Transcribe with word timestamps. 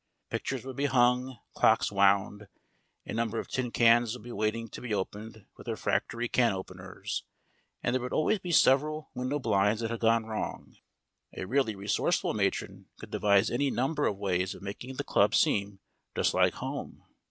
Pictures 0.31 0.65
would 0.65 0.75
be 0.77 0.87
hung, 0.87 1.37
clocks 1.53 1.91
wound, 1.91 2.47
a 3.05 3.13
number 3.13 3.37
of 3.37 3.47
tin 3.47 3.69
cans 3.69 4.15
would 4.15 4.23
be 4.23 4.31
waiting 4.31 4.67
to 4.67 4.81
be 4.81 4.95
opened 4.95 5.45
with 5.55 5.67
refractory 5.67 6.27
can 6.27 6.53
openers, 6.53 7.23
and 7.83 7.93
there 7.93 8.01
would 8.01 8.11
always 8.11 8.39
be 8.39 8.51
several 8.51 9.11
window 9.13 9.37
blinds 9.37 9.79
that 9.81 9.91
had 9.91 9.99
gone 9.99 10.25
wrong. 10.25 10.75
A 11.37 11.45
really 11.45 11.75
resourceful 11.75 12.33
matron 12.33 12.87
could 12.97 13.11
devise 13.11 13.51
any 13.51 13.69
number 13.69 14.07
of 14.07 14.17
ways 14.17 14.55
of 14.55 14.63
making 14.63 14.95
the 14.95 15.03
club 15.03 15.35
seem 15.35 15.81
just 16.15 16.33
like 16.33 16.55
home. 16.55 17.03